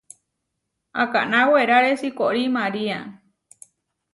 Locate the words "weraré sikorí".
1.51-2.43